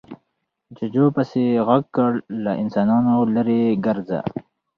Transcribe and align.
جوجو 0.77 1.05
پسې 1.15 1.43
غږ 1.67 1.83
کړ، 1.95 2.11
له 2.43 2.51
انسانانو 2.63 3.15
ليرې 3.33 3.63
ګرځه. 3.85 4.19